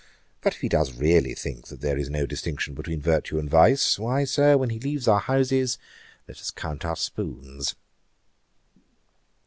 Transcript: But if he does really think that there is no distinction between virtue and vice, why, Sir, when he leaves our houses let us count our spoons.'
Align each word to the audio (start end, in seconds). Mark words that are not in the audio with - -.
But 0.41 0.55
if 0.55 0.61
he 0.61 0.67
does 0.67 0.97
really 0.97 1.35
think 1.35 1.67
that 1.67 1.81
there 1.81 1.95
is 1.95 2.09
no 2.09 2.25
distinction 2.25 2.73
between 2.73 3.01
virtue 3.01 3.37
and 3.37 3.47
vice, 3.47 3.99
why, 3.99 4.23
Sir, 4.23 4.57
when 4.57 4.71
he 4.71 4.79
leaves 4.79 5.07
our 5.07 5.19
houses 5.19 5.77
let 6.27 6.39
us 6.39 6.49
count 6.49 6.83
our 6.83 6.95
spoons.' 6.95 7.75